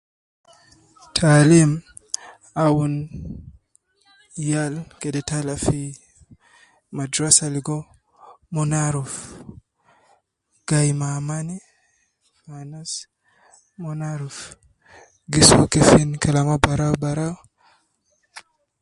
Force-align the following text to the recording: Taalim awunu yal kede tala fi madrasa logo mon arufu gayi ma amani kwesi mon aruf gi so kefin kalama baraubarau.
Taalim 1.15 1.71
awunu 2.63 3.01
yal 4.49 4.73
kede 4.99 5.21
tala 5.29 5.53
fi 5.65 5.81
madrasa 6.97 7.45
logo 7.55 7.77
mon 8.53 8.71
arufu 8.87 9.23
gayi 10.67 10.91
ma 10.99 11.07
amani 11.17 11.57
kwesi 12.45 13.01
mon 13.81 13.99
aruf 14.13 14.37
gi 15.31 15.41
so 15.49 15.59
kefin 15.71 16.09
kalama 16.21 16.55
baraubarau. 16.63 17.35